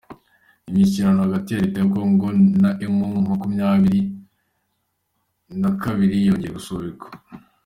[0.69, 2.27] Imishyikirano hagati ya Leta ya kongo
[2.61, 4.01] na emu makumyabiri
[5.61, 7.07] nakabiri yongeye gusubikwa